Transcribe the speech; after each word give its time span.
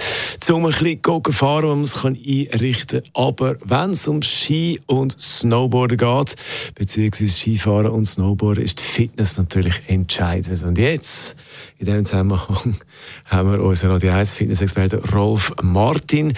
um 0.51 0.65
ein 0.65 0.71
bisschen 0.71 1.23
fahren, 1.31 1.69
man 1.69 1.81
es 1.83 2.05
einrichten 2.05 3.01
kann. 3.01 3.11
Aber 3.13 3.55
wenn 3.63 3.91
es 3.91 4.07
um 4.07 4.21
Ski 4.21 4.79
und 4.85 5.19
Snowboarden 5.19 5.97
geht, 5.97 6.35
beziehungsweise 6.75 7.31
Skifahren 7.31 7.87
und 7.87 8.05
Snowboarden, 8.05 8.63
ist 8.63 8.79
die 8.79 8.83
Fitness 8.83 9.37
natürlich 9.37 9.75
entscheidend. 9.87 10.61
Und 10.63 10.77
jetzt, 10.77 11.37
in 11.79 11.85
diesem 11.85 12.05
Zusammenhang, 12.05 12.75
haben 13.25 13.51
wir 13.51 13.61
unseren 13.61 13.91
Radio 13.91 14.11
1 14.11 14.33
Fitness-Experten 14.33 14.99
Rolf 15.09 15.53
Martin. 15.63 16.33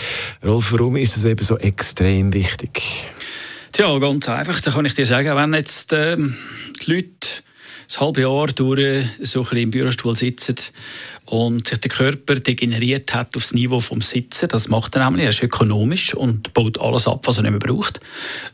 Rolf, 0.46 0.72
warum 0.72 0.96
ist 0.96 1.18
das 1.18 1.26
eben 1.26 1.44
so 1.44 1.58
extrem 1.58 2.19
wichtig? 2.34 2.82
Tja, 3.72 3.98
ganz 4.00 4.28
einfach. 4.30 4.62
Da 4.62 4.72
kann 4.72 4.86
ich 4.86 4.96
dir 4.96 5.06
sagen, 5.06 5.36
wenn 5.36 5.54
jetzt 5.54 5.94
äh, 5.94 6.18
die 6.18 6.92
Leute 6.92 7.44
das 7.88 8.00
halbe 8.00 8.22
Jahr 8.22 8.48
durch 8.48 9.08
so 9.22 9.40
ein 9.40 9.44
bisschen 9.44 9.58
im 9.58 9.72
Bürostuhl 9.72 10.16
sitzen 10.16 10.56
und 11.30 11.68
sich 11.68 11.80
der 11.80 11.92
Körper 11.92 12.36
degeneriert 12.36 13.14
hat 13.14 13.36
aufs 13.36 13.54
Niveau 13.54 13.80
vom 13.80 14.02
Sitzen. 14.02 14.50
Das 14.50 14.68
macht 14.68 14.96
er 14.96 15.06
nämlich. 15.06 15.26
Er 15.26 15.30
ist 15.30 15.44
ökonomisch 15.44 16.16
und 16.16 16.54
baut 16.56 16.80
alles 16.82 17.08
ab, 17.08 17.28
was 17.28 17.38
er 17.38 17.44
nicht 17.44 17.52
mehr 17.52 17.60
braucht, 17.60 18.00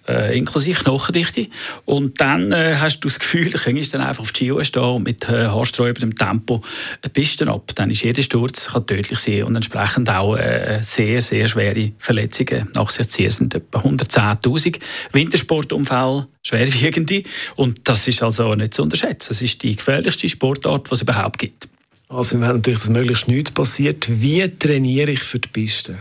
äh, 0.10 0.38
inklusive 0.38 0.84
Knochendichte. 0.84 1.48
Und 1.86 2.20
dann 2.20 2.52
äh, 2.52 2.76
hast 2.78 3.00
du 3.00 3.08
das 3.08 3.20
Gefühl, 3.20 3.50
du 3.50 3.58
könntest 3.58 3.94
dann 3.94 4.02
einfach 4.02 4.24
auf 4.24 4.34
die 4.34 4.52
Ski 4.52 4.66
stehen 4.66 4.84
und 4.84 5.04
mit 5.04 5.30
äh, 5.30 5.48
haarsträubendem 5.48 6.16
Tempo 6.18 6.62
eine 7.02 7.14
Piste 7.14 7.48
ab. 7.48 7.72
Dann 7.76 7.92
ist 7.92 8.04
jeder 8.04 8.22
Sturz 8.22 8.68
kann 8.74 8.86
tödlich 8.86 9.20
sein 9.20 9.44
und 9.44 9.56
entsprechend 9.56 10.10
auch 10.10 10.36
äh, 10.36 10.80
sehr, 10.82 11.22
sehr 11.22 11.48
schwere 11.48 11.94
Verletzungen 11.98 12.70
nach 12.74 12.90
sich 12.90 13.08
ziehen. 13.08 13.28
Es 13.28 13.38
sind 13.38 13.56
etwa 13.56 13.80
110'000 13.80 14.80
Wintersportunfälle, 15.14 16.28
schwerwiegende. 16.44 17.24
Und 17.56 17.88
das 17.88 18.06
ist 18.10 18.22
also 18.22 18.54
nicht 18.56 18.74
zu 18.74 18.84
unterschätzen. 18.84 19.30
Das 19.30 19.42
ist 19.42 19.64
die 19.64 19.78
gefährlichste 19.78 20.28
Sportart, 20.28 20.90
die 20.90 20.94
es 20.94 21.02
überhaupt 21.02 21.40
gibt. 21.40 21.70
Also 22.08 22.40
wenn 22.40 22.48
natürlich 22.48 22.82
das 22.82 22.90
möglichst 22.90 23.28
nichts 23.28 23.52
passiert, 23.52 24.08
wie 24.10 24.48
trainiere 24.48 25.12
ich 25.12 25.24
für 25.24 25.40
die 25.40 25.50
Piste? 25.50 25.98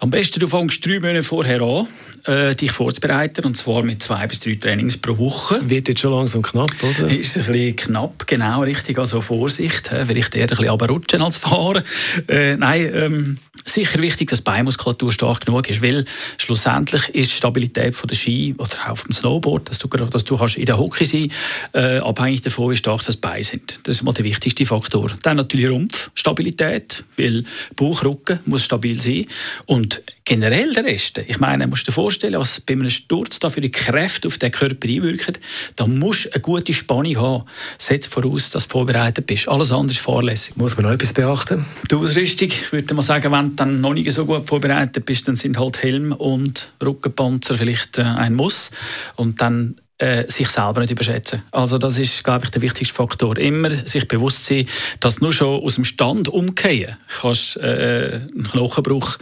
Am 0.00 0.10
besten 0.10 0.40
du 0.40 0.48
fängst 0.48 0.84
drei 0.84 0.98
Monate 0.98 1.22
vorher 1.22 1.60
an, 1.60 1.86
äh, 2.24 2.56
dich 2.56 2.72
vorzubereiten, 2.72 3.44
und 3.44 3.56
zwar 3.56 3.84
mit 3.84 4.02
zwei 4.02 4.26
bis 4.26 4.40
drei 4.40 4.56
Trainings 4.56 4.96
pro 4.96 5.16
Woche. 5.16 5.60
Wird 5.70 5.86
jetzt 5.86 6.00
schon 6.00 6.10
langsam 6.10 6.42
knapp, 6.42 6.72
oder? 6.82 7.08
Ist 7.08 7.38
ein 7.38 7.46
bisschen 7.46 7.76
knapp, 7.76 8.26
genau, 8.26 8.62
richtig. 8.62 8.98
Also 8.98 9.20
Vorsicht, 9.20 9.92
vielleicht 10.06 10.34
eher 10.34 10.42
ein 10.42 10.48
bisschen 10.48 10.68
runterrutschen 10.70 11.22
als 11.22 11.36
fahren. 11.36 11.84
Äh, 12.26 12.56
nein, 12.56 12.90
ähm, 12.92 13.38
sicher 13.64 14.00
wichtig, 14.00 14.28
dass 14.30 14.40
die 14.40 14.44
Beinmuskulatur 14.44 15.12
stark 15.12 15.46
genug 15.46 15.68
ist, 15.68 15.82
weil 15.82 16.04
schlussendlich 16.38 17.08
ist 17.10 17.30
die 17.30 17.36
Stabilität 17.36 17.94
von 17.94 18.08
der 18.08 18.16
Ski 18.16 18.54
oder 18.58 18.90
auch 18.90 18.96
vom 18.96 19.12
Snowboard, 19.12 19.70
dass 19.70 19.78
du, 19.78 19.88
dass 19.88 20.24
du 20.24 20.36
kannst 20.36 20.56
in 20.56 20.66
der 20.66 20.78
Hockey 20.78 21.04
sein 21.04 21.32
äh, 21.72 21.98
abhängig 21.98 22.42
davon, 22.42 22.70
wie 22.70 22.76
stark 22.76 23.04
das 23.04 23.16
Bein 23.16 23.42
sind. 23.42 23.80
Das 23.84 23.96
ist 23.96 24.02
mal 24.02 24.12
der 24.12 24.24
wichtigste 24.24 24.66
Faktor. 24.66 25.10
Dann 25.22 25.36
natürlich 25.36 25.68
Rumpfstabilität, 25.68 27.04
weil 27.16 27.44
Bauch, 27.76 28.04
Rücken 28.04 28.40
muss 28.44 28.64
stabil 28.64 29.00
sein 29.00 29.26
und 29.66 30.02
generell 30.24 30.72
der 30.72 30.84
Rest, 30.84 31.18
ich 31.18 31.40
meine, 31.40 31.66
musst 31.66 31.86
du 31.86 31.90
dir 31.90 31.94
vorstellen, 31.94 32.38
was 32.38 32.60
bei 32.60 32.74
einem 32.74 32.90
Sturz 32.90 33.38
da 33.38 33.50
für 33.50 33.60
die 33.60 33.70
Kräfte 33.70 34.28
auf 34.28 34.38
den 34.38 34.50
Körper 34.50 34.88
einwirken, 34.88 35.38
da 35.76 35.86
musst 35.86 36.26
du 36.26 36.32
eine 36.32 36.40
gute 36.40 36.72
Spannung 36.72 37.16
haben. 37.16 37.44
Setzt 37.78 38.12
voraus, 38.12 38.50
dass 38.50 38.64
du 38.64 38.70
vorbereitet 38.70 39.26
bist. 39.26 39.48
Alles 39.48 39.72
andere 39.72 39.92
ist 39.92 40.00
fahrlässig. 40.00 40.56
Muss 40.56 40.76
man 40.76 40.86
noch 40.86 40.92
etwas 40.92 41.12
beachten? 41.12 41.64
Die 41.90 41.94
Ausrüstung, 41.94 42.50
würde 42.70 42.94
man 42.94 43.02
sagen, 43.02 43.32
wenn 43.32 43.51
du 43.52 43.64
dann 43.64 43.80
noch 43.80 43.94
nicht 43.94 44.10
so 44.12 44.26
gut 44.26 44.48
vorbereitet 44.48 45.04
bist, 45.04 45.28
dann 45.28 45.36
sind 45.36 45.58
halt 45.58 45.82
Helm 45.82 46.12
und 46.12 46.72
Rückenpanzer 46.82 47.56
vielleicht 47.56 47.98
äh, 47.98 48.02
ein 48.02 48.34
Muss. 48.34 48.70
Und 49.16 49.40
dann 49.40 49.76
äh, 50.02 50.28
sich 50.28 50.48
selber 50.48 50.80
nicht 50.80 50.90
überschätzen. 50.90 51.42
Also 51.52 51.78
das 51.78 51.96
ist, 51.96 52.24
glaube 52.24 52.44
ich, 52.44 52.50
der 52.50 52.60
wichtigste 52.60 52.94
Faktor. 52.94 53.38
Immer 53.38 53.76
sich 53.86 54.08
bewusst 54.08 54.44
sein, 54.44 54.66
dass 54.98 55.20
nur 55.20 55.32
schon 55.32 55.62
aus 55.62 55.76
dem 55.76 55.84
Stand 55.84 56.28
umkehren 56.28 56.96
kannst 57.20 57.56
äh, 57.58 58.20
einen 58.34 58.48
Knochenbruch 58.50 59.18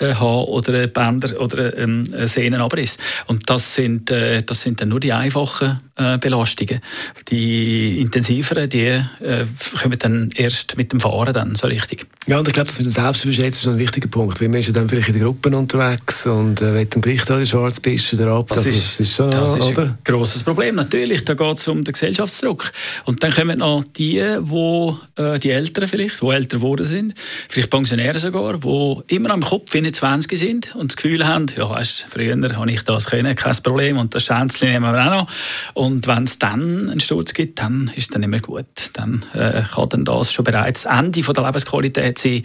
äh, 0.00 0.14
haben 0.14 0.44
oder 0.46 0.74
einen 0.74 0.92
Bänder 0.92 1.40
oder 1.40 1.76
einen 1.76 2.04
Sehnenabriss. 2.26 2.98
Und 3.26 3.48
das 3.48 3.76
sind, 3.76 4.10
äh, 4.10 4.42
das 4.42 4.62
sind 4.62 4.80
dann 4.80 4.88
nur 4.88 4.98
die 4.98 5.12
einfachen 5.12 5.78
äh, 5.96 6.18
Belastungen. 6.18 6.80
Die 7.28 8.00
intensiveren, 8.00 8.68
die 8.68 8.86
äh, 8.86 9.46
kommen 9.80 9.98
dann 9.98 10.30
erst 10.34 10.76
mit 10.76 10.92
dem 10.92 11.00
Fahren 11.00 11.32
dann 11.32 11.54
so 11.54 11.68
richtig. 11.68 12.06
Ja, 12.26 12.38
und 12.38 12.48
ich 12.48 12.54
glaube, 12.54 12.66
das 12.66 12.78
mit 12.78 12.86
dem 12.86 12.90
Selbstüberschätzen 12.90 13.48
ist 13.48 13.66
ein 13.68 13.78
wichtiger 13.78 14.08
Punkt. 14.08 14.40
Weil 14.40 14.48
man 14.48 14.58
ist 14.58 14.66
ja 14.66 14.72
dann 14.72 14.88
vielleicht 14.88 15.08
in 15.08 15.14
den 15.14 15.22
Gruppen 15.22 15.54
unterwegs 15.54 16.26
und 16.26 16.60
äh, 16.60 16.74
will 16.74 16.86
dann 16.86 17.02
gleich 17.02 17.24
da 17.24 17.38
die 17.38 17.46
Schwarzpiste 17.46 18.16
oder 18.16 18.32
ab. 18.32 18.48
Das, 18.48 18.64
das, 18.64 18.66
ist, 18.66 19.00
ist 19.00 19.14
schon, 19.14 19.30
das 19.30 19.56
ist 19.56 19.78
ein 19.78 19.96
grosses 20.24 20.42
Problem. 20.42 20.76
Natürlich, 20.76 21.22
da 21.24 21.34
geht 21.34 21.58
es 21.58 21.68
um 21.68 21.84
den 21.84 21.92
Gesellschaftsdruck. 21.92 22.72
Und 23.04 23.22
dann 23.22 23.30
kommen 23.30 23.58
noch 23.58 23.84
die, 23.84 24.24
wo, 24.40 24.98
äh, 25.16 25.38
die 25.38 25.50
Älteren 25.50 25.86
vielleicht, 25.86 26.22
die 26.22 26.26
älter 26.28 26.56
geworden 26.56 26.86
sind, 26.86 27.12
vielleicht 27.50 27.68
Pensionäre 27.68 28.18
sogar, 28.18 28.56
die 28.56 29.14
immer 29.14 29.32
am 29.32 29.42
Kopf 29.42 29.72
20 29.72 30.38
sind 30.38 30.74
und 30.76 30.92
das 30.92 30.96
Gefühl 30.96 31.26
haben, 31.26 31.44
ja, 31.54 31.68
weißt, 31.68 32.06
früher 32.08 32.34
habe 32.56 32.70
ich 32.70 32.80
das 32.84 33.04
können, 33.04 33.36
kein 33.36 33.54
Problem 33.62 33.98
und 33.98 34.14
das 34.14 34.24
Schänzchen 34.24 34.70
nehmen 34.70 34.94
wir 34.94 35.04
auch 35.04 35.10
noch. 35.10 35.28
Und 35.74 36.06
wenn 36.06 36.24
es 36.24 36.38
dann 36.38 36.88
einen 36.88 37.00
Sturz 37.00 37.34
gibt, 37.34 37.58
dann 37.58 37.92
ist 37.94 38.14
dann 38.14 38.22
nicht 38.22 38.30
mehr 38.30 38.40
gut. 38.40 38.64
Dann 38.94 39.26
äh, 39.34 39.60
kann 39.74 39.90
dann 39.90 40.06
das 40.06 40.32
schon 40.32 40.46
bereits 40.46 40.84
das 40.84 40.98
Ende 40.98 41.20
der 41.20 41.44
Lebensqualität 41.44 42.16
sein. 42.16 42.44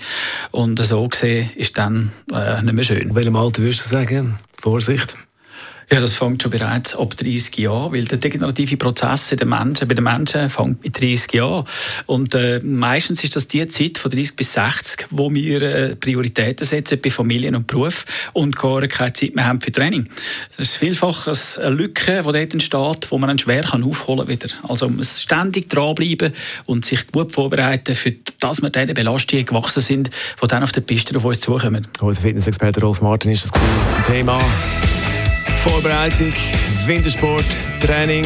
Und 0.51 0.85
so 0.85 1.07
gesehen 1.07 1.49
ist 1.55 1.77
dann 1.77 2.11
äh, 2.33 2.61
nicht 2.61 2.73
mehr 2.73 2.83
schön. 2.83 3.07
In 3.07 3.15
welchem 3.15 3.37
Alter 3.37 3.61
würdest 3.61 3.85
du 3.85 3.89
sagen? 3.89 4.37
Vorsicht. 4.61 5.15
Ja, 5.91 5.99
das 5.99 6.13
fängt 6.13 6.43
schon 6.43 6.51
bereits 6.51 6.95
ab 6.95 7.17
30 7.17 7.57
Jahren, 7.57 7.91
weil 7.91 8.05
der 8.05 8.19
degenerative 8.19 8.77
Prozess 8.77 9.31
in 9.31 9.39
den 9.39 9.49
Menschen, 9.49 9.87
bei 9.87 9.95
den 9.95 10.03
Menschen 10.03 10.47
fängt 10.47 10.83
mit 10.83 11.01
30 11.01 11.33
Jahren. 11.33 11.65
Und 12.05 12.35
äh, 12.35 12.59
meistens 12.59 13.23
ist 13.23 13.35
das 13.35 13.47
die 13.47 13.67
Zeit 13.67 13.97
von 13.97 14.11
30 14.11 14.35
bis 14.35 14.53
60, 14.53 15.07
wo 15.09 15.33
wir 15.33 15.61
äh, 15.63 15.95
Prioritäten 15.95 16.63
setzen 16.63 16.99
bei 17.03 17.09
Familien 17.09 17.55
und 17.55 17.65
Beruf 17.65 18.05
und 18.33 18.55
gar 18.55 18.85
keine 18.87 19.13
Zeit 19.13 19.33
mehr 19.35 19.45
haben 19.45 19.61
für 19.61 19.71
Training. 19.71 20.07
Das 20.57 20.69
ist 20.69 20.77
vielfach 20.77 21.27
eine 21.57 21.69
Lücke, 21.69 22.21
die 22.23 22.31
dort 22.33 22.53
entsteht, 22.53 23.07
wo 23.09 23.17
man 23.17 23.29
dann 23.29 23.39
schwer 23.39 23.63
kann 23.63 23.83
aufholen 23.83 24.27
wieder. 24.27 24.49
Also 24.67 24.87
man 24.87 24.97
muss 24.97 25.23
ständig 25.23 25.69
dranbleiben 25.69 26.33
und 26.65 26.85
sich 26.85 27.07
gut 27.07 27.33
vorbereiten, 27.33 27.95
für 27.95 28.13
dass 28.39 28.61
wir 28.61 28.69
diese 28.69 28.93
Belastungen 28.93 29.45
gewachsen 29.45 29.81
sind, 29.81 30.11
die 30.41 30.47
dann 30.47 30.61
auf 30.61 30.71
der 30.71 30.81
Piste 30.81 31.15
auf 31.15 31.25
uns 31.25 31.39
zukommen. 31.39 31.87
Unser 31.99 32.21
Fitnessexperte 32.21 32.81
Rolf 32.81 33.01
Martin 33.01 33.31
ist 33.31 33.45
das 33.45 33.51
zum 33.51 34.03
Thema 34.03 34.39
Vorbereitung, 35.59 36.31
Wintersport, 36.85 37.43
Training. 37.81 38.23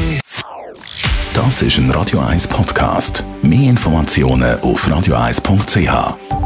Das 1.33 1.63
ist 1.63 1.79
ein 1.79 1.89
Radio 1.89 2.19
1 2.19 2.47
Podcast. 2.47 3.23
Mehr 3.41 3.71
Informationen 3.71 4.59
auf 4.59 4.88
radio1.ch. 4.88 6.43